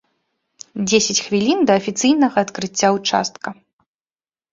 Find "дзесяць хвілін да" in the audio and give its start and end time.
0.87-1.73